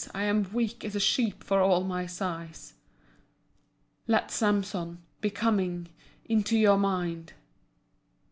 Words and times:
I 0.15 0.23
am 0.23 0.51
weak 0.51 0.83
as 0.83 0.95
a 0.95 0.99
sheep 0.99 1.43
for 1.43 1.59
all 1.61 1.83
my 1.83 2.07
size." 2.07 2.73
Let 4.07 4.31
Samson 4.31 5.03
Be 5.21 5.29
coming 5.29 5.89
Into 6.25 6.57
your 6.57 6.79
mind. 6.79 7.33